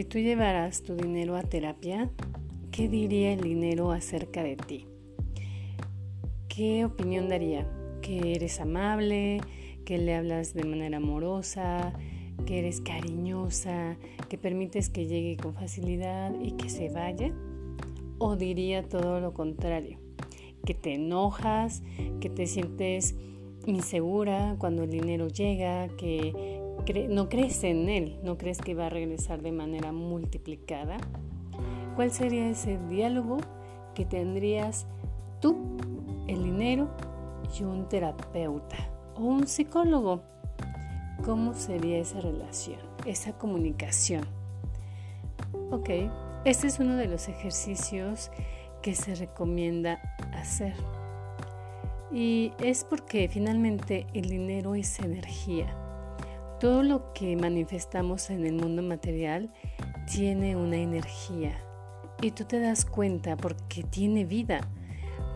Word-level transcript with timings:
Si 0.00 0.04
tú 0.04 0.18
llevaras 0.18 0.82
tu 0.82 0.96
dinero 0.96 1.36
a 1.36 1.42
terapia, 1.42 2.10
¿qué 2.72 2.88
diría 2.88 3.34
el 3.34 3.42
dinero 3.42 3.92
acerca 3.92 4.42
de 4.42 4.56
ti? 4.56 4.86
¿Qué 6.48 6.86
opinión 6.86 7.28
daría? 7.28 7.68
¿Que 8.00 8.32
eres 8.32 8.60
amable? 8.60 9.42
¿Que 9.84 9.98
le 9.98 10.14
hablas 10.14 10.54
de 10.54 10.64
manera 10.64 10.96
amorosa? 10.96 11.92
¿Que 12.46 12.60
eres 12.60 12.80
cariñosa? 12.80 13.98
¿Que 14.30 14.38
permites 14.38 14.88
que 14.88 15.04
llegue 15.04 15.36
con 15.36 15.52
facilidad 15.52 16.32
y 16.40 16.52
que 16.52 16.70
se 16.70 16.88
vaya? 16.88 17.34
¿O 18.16 18.36
diría 18.36 18.88
todo 18.88 19.20
lo 19.20 19.34
contrario? 19.34 19.98
¿Que 20.64 20.72
te 20.72 20.94
enojas? 20.94 21.82
¿Que 22.20 22.30
te 22.30 22.46
sientes 22.46 23.16
insegura 23.66 24.56
cuando 24.58 24.84
el 24.84 24.90
dinero 24.90 25.28
llega? 25.28 25.88
¿Que 25.98 26.59
no 27.08 27.28
crees 27.28 27.62
en 27.64 27.88
él, 27.88 28.18
no 28.22 28.38
crees 28.38 28.58
que 28.58 28.74
va 28.74 28.86
a 28.86 28.90
regresar 28.90 29.42
de 29.42 29.52
manera 29.52 29.92
multiplicada, 29.92 30.98
¿cuál 31.96 32.10
sería 32.10 32.48
ese 32.48 32.78
diálogo 32.88 33.38
que 33.94 34.04
tendrías 34.04 34.86
tú, 35.40 35.56
el 36.26 36.42
dinero 36.42 36.88
y 37.58 37.64
un 37.64 37.88
terapeuta 37.88 38.76
o 39.16 39.22
un 39.22 39.46
psicólogo? 39.46 40.22
¿Cómo 41.24 41.54
sería 41.54 41.98
esa 41.98 42.20
relación, 42.20 42.80
esa 43.04 43.36
comunicación? 43.36 44.24
Ok, 45.70 45.90
este 46.44 46.66
es 46.66 46.80
uno 46.80 46.96
de 46.96 47.06
los 47.06 47.28
ejercicios 47.28 48.30
que 48.82 48.94
se 48.94 49.14
recomienda 49.14 50.00
hacer. 50.32 50.74
Y 52.12 52.52
es 52.58 52.84
porque 52.84 53.28
finalmente 53.28 54.06
el 54.14 54.28
dinero 54.28 54.74
es 54.74 54.98
energía. 54.98 55.76
Todo 56.60 56.82
lo 56.82 57.14
que 57.14 57.36
manifestamos 57.36 58.28
en 58.28 58.44
el 58.44 58.52
mundo 58.52 58.82
material 58.82 59.50
tiene 60.12 60.56
una 60.56 60.76
energía 60.76 61.58
y 62.20 62.32
tú 62.32 62.44
te 62.44 62.60
das 62.60 62.84
cuenta 62.84 63.34
porque 63.38 63.82
tiene 63.82 64.26
vida. 64.26 64.60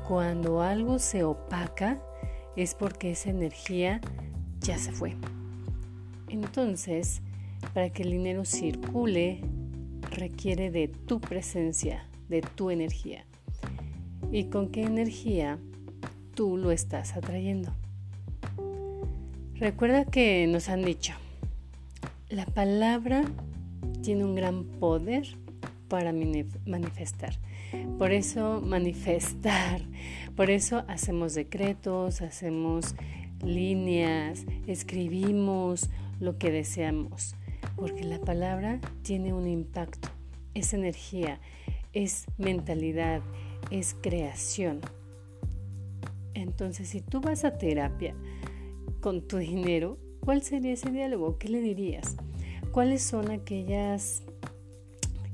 Cuando 0.06 0.60
algo 0.60 0.98
se 0.98 1.24
opaca 1.24 1.98
es 2.56 2.74
porque 2.74 3.12
esa 3.12 3.30
energía 3.30 4.02
ya 4.60 4.76
se 4.76 4.92
fue. 4.92 5.16
Entonces, 6.28 7.22
para 7.72 7.88
que 7.88 8.02
el 8.02 8.10
dinero 8.10 8.44
circule, 8.44 9.40
requiere 10.10 10.70
de 10.70 10.88
tu 10.88 11.22
presencia, 11.22 12.06
de 12.28 12.42
tu 12.42 12.68
energía. 12.68 13.24
¿Y 14.30 14.50
con 14.50 14.68
qué 14.68 14.82
energía 14.82 15.58
tú 16.34 16.58
lo 16.58 16.70
estás 16.70 17.16
atrayendo? 17.16 17.72
Recuerda 19.56 20.04
que 20.04 20.46
nos 20.48 20.68
han 20.68 20.84
dicho, 20.84 21.14
la 22.28 22.44
palabra 22.44 23.24
tiene 24.02 24.24
un 24.24 24.34
gran 24.34 24.64
poder 24.64 25.26
para 25.88 26.12
manifestar. 26.12 27.34
Por 27.96 28.10
eso 28.10 28.60
manifestar, 28.60 29.80
por 30.34 30.50
eso 30.50 30.84
hacemos 30.88 31.34
decretos, 31.34 32.20
hacemos 32.20 32.96
líneas, 33.44 34.44
escribimos 34.66 35.88
lo 36.18 36.36
que 36.36 36.50
deseamos, 36.50 37.36
porque 37.76 38.02
la 38.02 38.18
palabra 38.18 38.80
tiene 39.02 39.32
un 39.32 39.46
impacto, 39.46 40.08
es 40.54 40.74
energía, 40.74 41.38
es 41.92 42.26
mentalidad, 42.38 43.22
es 43.70 43.94
creación. 44.00 44.80
Entonces, 46.34 46.88
si 46.88 47.00
tú 47.00 47.20
vas 47.20 47.44
a 47.44 47.56
terapia, 47.56 48.16
con 49.04 49.20
tu 49.20 49.36
dinero, 49.36 49.98
¿cuál 50.20 50.40
sería 50.40 50.72
ese 50.72 50.90
diálogo? 50.90 51.36
¿Qué 51.36 51.50
le 51.50 51.60
dirías? 51.60 52.16
¿Cuáles 52.72 53.02
son 53.02 53.30
aquellas 53.30 54.22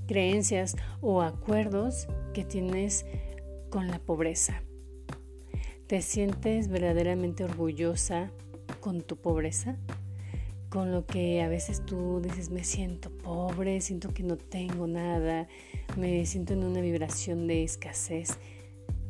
creencias 0.08 0.74
o 1.00 1.22
acuerdos 1.22 2.08
que 2.34 2.42
tienes 2.42 3.06
con 3.70 3.86
la 3.86 4.00
pobreza? 4.00 4.64
¿Te 5.86 6.02
sientes 6.02 6.66
verdaderamente 6.66 7.44
orgullosa 7.44 8.32
con 8.80 9.02
tu 9.02 9.18
pobreza? 9.18 9.76
Con 10.68 10.90
lo 10.90 11.06
que 11.06 11.40
a 11.40 11.48
veces 11.48 11.86
tú 11.86 12.20
dices, 12.20 12.50
me 12.50 12.64
siento 12.64 13.16
pobre, 13.18 13.80
siento 13.82 14.12
que 14.12 14.24
no 14.24 14.36
tengo 14.36 14.88
nada, 14.88 15.46
me 15.96 16.26
siento 16.26 16.54
en 16.54 16.64
una 16.64 16.80
vibración 16.80 17.46
de 17.46 17.62
escasez. 17.62 18.36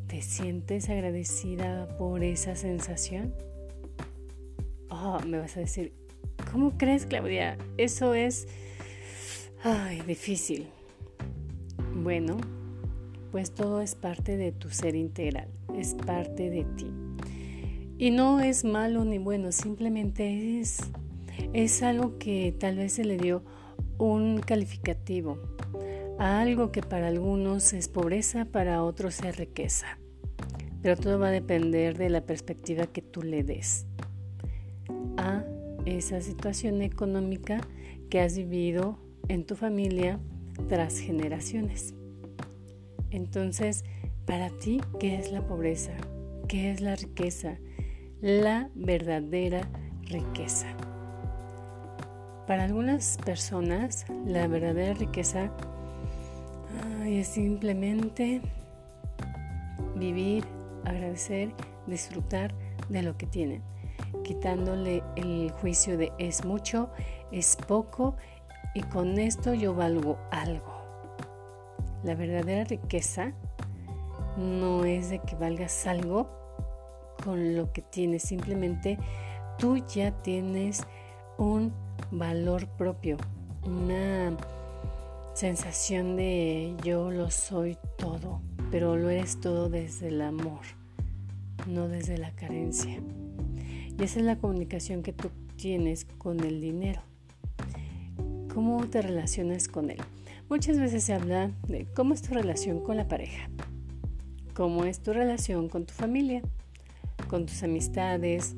¿Te 0.07 0.21
sientes 0.21 0.91
agradecida 0.91 1.97
por 1.97 2.23
esa 2.23 2.57
sensación? 2.57 3.33
Oh, 4.91 5.19
me 5.27 5.39
vas 5.39 5.57
a 5.57 5.61
decir, 5.61 5.93
¿cómo 6.51 6.77
crees, 6.77 7.07
Claudia? 7.07 7.57
Eso 7.77 8.15
es 8.15 8.49
difícil. 10.07 10.67
Bueno, 11.95 12.39
pues 13.31 13.53
todo 13.53 13.81
es 13.81 13.95
parte 13.95 14.37
de 14.37 14.53
tu 14.53 14.71
ser 14.71 14.95
integral, 14.95 15.49
es 15.77 15.95
parte 15.95 16.51
de 16.51 16.65
ti. 16.77 16.91
Y 17.99 18.11
no 18.11 18.41
es 18.41 18.65
malo 18.65 19.05
ni 19.05 19.19
bueno, 19.19 19.53
simplemente 19.53 20.61
es, 20.61 20.79
es 21.53 21.83
algo 21.83 22.19
que 22.19 22.55
tal 22.59 22.77
vez 22.77 22.95
se 22.95 23.05
le 23.05 23.19
dio 23.19 23.45
un 23.99 24.41
calificativo 24.41 25.39
a 26.19 26.41
algo 26.41 26.73
que 26.73 26.83
para 26.83 27.09
algunos 27.09 27.73
es 27.73 27.89
pobreza, 27.89 28.47
para 28.47 28.83
otros 28.83 29.21
es 29.21 29.37
riqueza. 29.37 29.99
Pero 30.83 30.97
todo 30.97 31.19
va 31.19 31.29
a 31.29 31.33
depender 31.33 31.99
de 31.99 32.09
la 32.09 32.23
perspectiva 32.23 32.87
que 32.87 33.03
tú 33.03 33.23
le 33.23 33.45
des 33.45 33.87
a 35.21 35.45
esa 35.85 36.21
situación 36.21 36.83
económica 36.83 37.61
que 38.09 38.21
has 38.21 38.37
vivido 38.37 38.99
en 39.29 39.45
tu 39.45 39.55
familia 39.55 40.19
tras 40.69 40.99
generaciones. 40.99 41.95
Entonces, 43.11 43.85
para 44.27 44.51
ti, 44.51 44.81
¿qué 44.99 45.17
es 45.17 45.33
la 45.33 45.47
pobreza? 45.47 45.93
¿Qué 46.49 46.71
es 46.71 46.81
la 46.81 46.97
riqueza? 46.97 47.59
La 48.21 48.71
verdadera 48.75 49.69
riqueza. 50.03 50.67
Para 52.47 52.65
algunas 52.65 53.17
personas, 53.25 54.07
la 54.27 54.47
verdadera 54.49 54.95
riqueza 54.95 55.53
es 57.07 57.29
simplemente 57.29 58.41
vivir, 59.97 60.45
agradecer, 60.85 61.53
disfrutar 61.87 62.55
de 62.89 63.03
lo 63.03 63.17
que 63.17 63.27
tienen 63.27 63.63
quitándole 64.23 65.03
el 65.17 65.51
juicio 65.51 65.97
de 65.97 66.13
es 66.19 66.45
mucho, 66.45 66.91
es 67.33 67.57
poco 67.57 68.17
y 68.75 68.83
con 68.83 69.19
esto 69.19 69.55
yo 69.55 69.75
valgo 69.75 70.19
algo. 70.31 70.81
La 72.03 72.15
verdadera 72.15 72.65
riqueza 72.65 73.33
no 74.37 74.85
es 74.85 75.11
de 75.11 75.19
que 75.19 75.37
valgas 75.37 75.87
algo 75.87 76.29
con 77.25 77.57
lo 77.57 77.73
que 77.73 77.83
tienes, 77.83 78.23
simplemente 78.23 78.99
tú 79.59 79.77
ya 79.77 80.11
tienes 80.23 80.83
un 81.37 81.73
valor 82.11 82.67
propio, 82.67 83.19
una 83.65 84.37
sensación 85.35 86.17
de 86.17 86.75
yo 86.83 87.11
lo 87.11 87.31
soy 87.31 87.77
todo, 87.97 88.41
pero 88.71 88.97
lo 88.97 89.11
eres 89.11 89.41
todo 89.41 89.69
desde 89.69 90.09
el 90.09 90.23
amor, 90.23 90.61
no 91.67 91.89
desde 91.89 92.17
la 92.19 92.31
carencia. 92.33 93.01
Y 93.99 94.05
esa 94.05 94.21
es 94.21 94.25
la 94.25 94.39
comunicación 94.39 95.03
que 95.03 95.13
tú 95.13 95.31
tienes 95.57 96.05
con 96.19 96.41
el 96.41 96.61
dinero. 96.61 97.03
¿Cómo 98.55 98.87
te 98.87 99.03
relacionas 99.03 99.69
con 99.69 99.91
él? 99.91 99.99
Muchas 100.49 100.79
veces 100.79 101.05
se 101.05 101.15
habla 101.15 101.53
de 101.69 101.87
cómo 101.95 102.15
es 102.15 102.23
tu 102.23 102.35
relación 102.35 102.83
con 102.83 102.97
la 102.97 103.07
pareja, 103.07 103.49
cómo 104.55 104.85
es 104.85 105.01
tu 105.01 105.13
relación 105.13 105.69
con 105.69 105.87
tu 105.87 105.95
familia, 105.95 106.43
con 107.29 107.47
tus 107.47 107.63
amistades, 107.63 108.57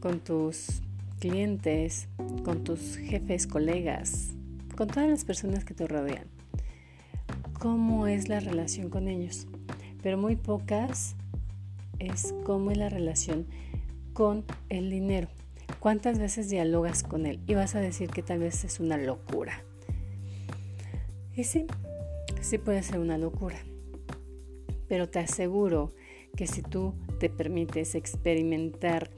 con 0.00 0.20
tus 0.20 0.82
clientes, 1.18 2.08
con 2.44 2.64
tus 2.64 2.96
jefes, 2.96 3.46
colegas, 3.46 4.32
con 4.76 4.88
todas 4.88 5.08
las 5.08 5.24
personas 5.24 5.64
que 5.64 5.74
te 5.74 5.86
rodean. 5.86 6.24
¿Cómo 7.58 8.06
es 8.06 8.28
la 8.28 8.40
relación 8.40 8.90
con 8.90 9.08
ellos? 9.08 9.46
Pero 10.02 10.16
muy 10.18 10.36
pocas 10.36 11.14
es 11.98 12.34
cómo 12.44 12.70
es 12.70 12.78
la 12.78 12.88
relación 12.88 13.46
con 14.12 14.44
el 14.68 14.90
dinero. 14.90 15.28
¿Cuántas 15.78 16.18
veces 16.18 16.50
dialogas 16.50 17.02
con 17.02 17.26
él? 17.26 17.40
Y 17.46 17.54
vas 17.54 17.74
a 17.74 17.80
decir 17.80 18.10
que 18.10 18.22
tal 18.22 18.40
vez 18.40 18.64
es 18.64 18.80
una 18.80 18.96
locura. 18.96 19.62
Y 21.34 21.44
sí, 21.44 21.66
sí 22.40 22.58
puede 22.58 22.82
ser 22.82 22.98
una 22.98 23.16
locura. 23.16 23.58
Pero 24.88 25.08
te 25.08 25.20
aseguro 25.20 25.94
que 26.36 26.46
si 26.46 26.62
tú 26.62 26.94
te 27.18 27.30
permites 27.30 27.94
experimentar 27.94 29.10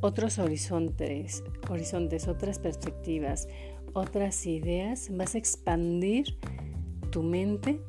otros 0.00 0.38
horizontes, 0.38 1.42
horizontes, 1.68 2.28
otras 2.28 2.58
perspectivas, 2.58 3.48
otras 3.92 4.46
ideas, 4.46 5.08
vas 5.10 5.34
a 5.34 5.38
expandir 5.38 6.38
tu 7.10 7.22
mente, 7.22 7.80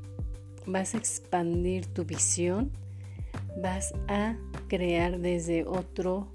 vas 0.65 0.93
a 0.93 0.97
expandir 0.97 1.87
tu 1.87 2.05
visión, 2.05 2.71
vas 3.61 3.93
a 4.07 4.37
crear 4.67 5.19
desde 5.19 5.65
otro 5.65 6.29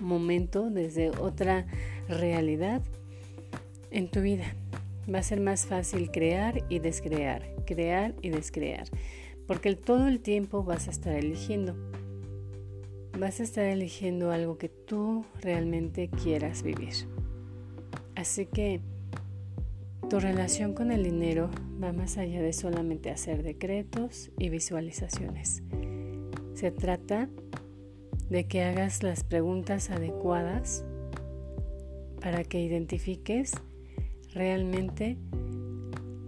momento, 0.00 0.70
desde 0.70 1.10
otra 1.10 1.66
realidad 2.08 2.82
en 3.90 4.10
tu 4.10 4.20
vida. 4.20 4.54
Va 5.12 5.18
a 5.18 5.22
ser 5.22 5.40
más 5.40 5.66
fácil 5.66 6.10
crear 6.10 6.64
y 6.68 6.78
descrear, 6.78 7.42
crear 7.66 8.14
y 8.22 8.30
descrear, 8.30 8.88
porque 9.46 9.74
todo 9.76 10.08
el 10.08 10.20
tiempo 10.20 10.64
vas 10.64 10.88
a 10.88 10.90
estar 10.90 11.14
eligiendo. 11.14 11.76
Vas 13.18 13.40
a 13.40 13.44
estar 13.44 13.64
eligiendo 13.64 14.32
algo 14.32 14.58
que 14.58 14.68
tú 14.68 15.24
realmente 15.40 16.08
quieras 16.08 16.62
vivir. 16.62 16.94
Así 18.16 18.46
que 18.46 18.80
tu 20.08 20.20
relación 20.20 20.74
con 20.74 20.90
el 20.90 21.04
dinero 21.04 21.50
va 21.82 21.92
más 21.92 22.18
allá 22.18 22.42
de 22.42 22.52
solamente 22.52 23.10
hacer 23.10 23.42
decretos 23.42 24.30
y 24.38 24.48
visualizaciones. 24.48 25.62
Se 26.54 26.70
trata 26.70 27.26
de 27.26 27.43
que 28.30 28.62
hagas 28.62 29.02
las 29.02 29.22
preguntas 29.22 29.90
adecuadas 29.90 30.84
para 32.20 32.42
que 32.42 32.60
identifiques 32.60 33.52
realmente 34.32 35.16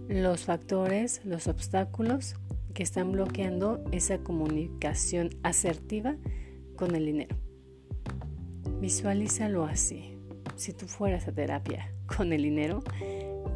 los 0.07 0.45
factores, 0.45 1.21
los 1.25 1.47
obstáculos 1.47 2.35
que 2.73 2.83
están 2.83 3.11
bloqueando 3.11 3.83
esa 3.91 4.19
comunicación 4.19 5.31
asertiva 5.43 6.15
con 6.75 6.95
el 6.95 7.05
dinero. 7.05 7.35
Visualízalo 8.79 9.65
así. 9.65 10.17
Si 10.55 10.73
tú 10.73 10.87
fueras 10.87 11.27
a 11.27 11.33
terapia 11.33 11.91
con 12.15 12.31
el 12.31 12.43
dinero, 12.43 12.83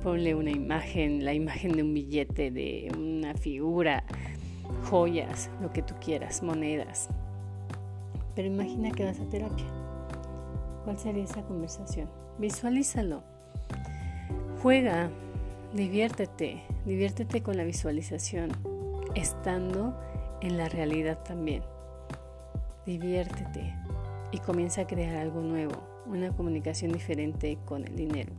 ponle 0.04 0.36
una 0.36 0.52
imagen, 0.52 1.24
la 1.24 1.34
imagen 1.34 1.74
de 1.74 1.84
un 1.84 1.94
billete, 1.94 2.52
de 2.52 2.92
una 2.98 3.34
figura, 3.36 4.04
joyas, 4.90 5.50
lo 5.62 5.72
que 5.72 5.84
tú 5.84 5.94
quieras, 6.02 6.44
monedas. 6.44 7.10
Pero 8.42 8.56
imagina 8.56 8.90
que 8.90 9.06
vas 9.06 9.20
a 9.20 9.30
terapia. 9.30 9.68
¿Cuál 10.84 10.98
sería 10.98 11.26
esa 11.26 11.44
conversación? 11.44 12.10
Visualízalo. 12.40 13.22
Juega, 14.64 15.12
diviértete, 15.76 16.64
diviértete 16.84 17.44
con 17.44 17.56
la 17.56 17.64
visualización, 17.64 18.50
estando 19.14 19.96
en 20.42 20.58
la 20.58 20.70
realidad 20.70 21.20
también. 21.24 21.62
Diviértete 22.88 23.76
y 24.32 24.40
comienza 24.40 24.82
a 24.82 24.88
crear 24.88 25.18
algo 25.18 25.42
nuevo, 25.42 25.76
una 26.08 26.36
comunicación 26.36 26.94
diferente 26.94 27.60
con 27.66 27.86
el 27.86 27.96
dinero. 27.96 28.34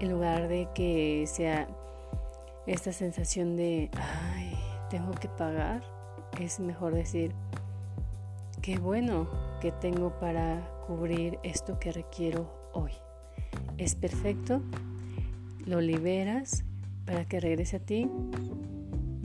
En 0.00 0.10
lugar 0.10 0.48
de 0.48 0.70
que 0.74 1.26
sea 1.26 1.68
esta 2.66 2.94
sensación 2.94 3.56
de, 3.56 3.90
ay, 3.92 4.56
tengo 4.88 5.10
que 5.10 5.28
pagar, 5.28 5.82
es 6.40 6.60
mejor 6.60 6.94
decir, 6.94 7.34
qué 8.64 8.78
bueno 8.78 9.28
que 9.60 9.72
tengo 9.72 10.18
para 10.18 10.66
cubrir 10.86 11.38
esto 11.42 11.78
que 11.78 11.92
requiero 11.92 12.70
hoy. 12.72 12.92
Es 13.76 13.94
perfecto 13.94 14.62
lo 15.66 15.82
liberas 15.82 16.64
para 17.04 17.26
que 17.26 17.40
regrese 17.40 17.76
a 17.76 17.80
ti 17.80 18.08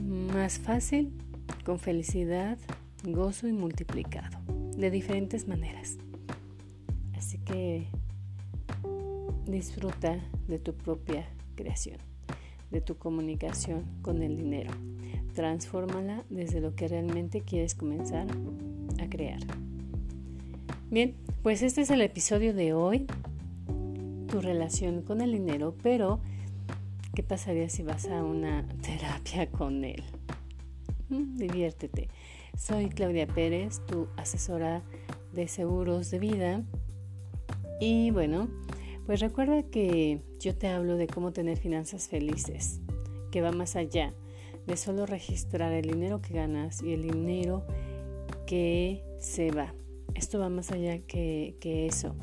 más 0.04 0.58
fácil, 0.58 1.14
con 1.64 1.78
felicidad, 1.78 2.58
gozo 3.02 3.48
y 3.48 3.54
multiplicado, 3.54 4.40
de 4.76 4.90
diferentes 4.90 5.48
maneras. 5.48 5.96
Así 7.16 7.38
que 7.38 7.86
disfruta 9.46 10.18
de 10.48 10.58
tu 10.58 10.74
propia 10.74 11.26
creación, 11.54 11.96
de 12.70 12.82
tu 12.82 12.98
comunicación 12.98 13.86
con 14.02 14.22
el 14.22 14.36
dinero. 14.36 14.70
Transfórmala 15.32 16.24
desde 16.28 16.60
lo 16.60 16.74
que 16.74 16.88
realmente 16.88 17.40
quieres 17.40 17.74
comenzar 17.74 18.26
a 19.00 19.08
crear. 19.08 19.40
Bien, 20.90 21.14
pues 21.42 21.62
este 21.62 21.82
es 21.82 21.90
el 21.90 22.02
episodio 22.02 22.54
de 22.54 22.72
hoy 22.74 23.06
tu 24.28 24.40
relación 24.40 25.02
con 25.02 25.20
el 25.20 25.32
dinero, 25.32 25.74
pero 25.82 26.20
¿qué 27.14 27.22
pasaría 27.22 27.68
si 27.68 27.82
vas 27.82 28.06
a 28.06 28.22
una 28.22 28.66
terapia 28.82 29.50
con 29.50 29.84
él? 29.84 30.04
Mm, 31.08 31.36
diviértete. 31.36 32.08
Soy 32.56 32.88
Claudia 32.88 33.26
Pérez, 33.26 33.80
tu 33.86 34.08
asesora 34.16 34.82
de 35.32 35.48
seguros 35.48 36.10
de 36.10 36.18
vida. 36.18 36.62
Y 37.80 38.10
bueno, 38.10 38.48
pues 39.06 39.20
recuerda 39.20 39.62
que 39.62 40.20
yo 40.38 40.54
te 40.56 40.68
hablo 40.68 40.96
de 40.96 41.06
cómo 41.06 41.32
tener 41.32 41.56
finanzas 41.56 42.08
felices, 42.08 42.80
que 43.30 43.40
va 43.40 43.50
más 43.50 43.76
allá 43.76 44.14
de 44.66 44.76
solo 44.76 45.06
registrar 45.06 45.72
el 45.72 45.90
dinero 45.90 46.20
que 46.20 46.34
ganas 46.34 46.82
y 46.82 46.92
el 46.92 47.02
dinero 47.02 47.64
que 47.66 47.89
se 48.50 49.50
va. 49.50 49.74
Esto 50.14 50.40
va 50.40 50.48
más 50.48 50.72
allá 50.72 50.98
que, 50.98 51.54
que 51.60 51.86
eso. 51.86 52.16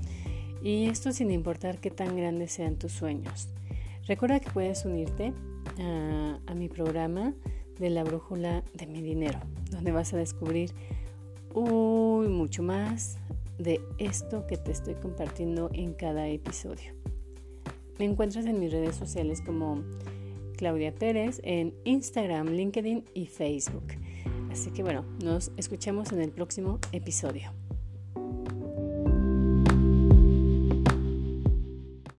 Y 0.61 0.85
esto 0.85 1.11
sin 1.11 1.31
importar 1.31 1.79
qué 1.79 1.91
tan 1.91 2.17
grandes 2.17 2.51
sean 2.51 2.77
tus 2.77 2.91
sueños. 2.91 3.49
Recuerda 4.07 4.39
que 4.39 4.49
puedes 4.49 4.85
unirte 4.85 5.33
a, 5.79 6.53
mi 6.55 6.69
programa 6.69 7.33
de 7.79 7.89
la 7.89 8.03
brújula 8.03 8.63
de 8.73 8.87
mi 8.87 9.01
dinero, 9.01 9.39
donde 9.69 9.91
vas 9.91 10.13
a 10.13 10.17
descubrir 10.17 10.71
muy 11.53 12.27
mucho 12.27 12.63
más 12.63 13.17
de 13.57 13.81
esto 13.97 14.47
que 14.47 14.57
te 14.57 14.71
estoy 14.71 14.95
compartiendo 14.95 15.69
en 15.73 15.93
cada 15.93 16.27
episodio. 16.27 16.93
Me 17.99 18.05
encuentras 18.05 18.45
en 18.45 18.59
mis 18.59 18.71
redes 18.71 18.95
sociales 18.95 19.41
como 19.41 19.83
Claudia 20.55 20.93
Pérez 20.93 21.39
en 21.43 21.73
Instagram, 21.83 22.47
LinkedIn 22.47 23.05
y 23.13 23.25
Facebook. 23.27 23.85
Así 24.57 24.71
que 24.71 24.81
bueno, 24.81 25.05
nos 25.23 25.51
escuchamos 25.55 26.11
en 26.13 26.19
el 26.19 26.31
próximo 26.31 26.79
episodio. 26.91 27.51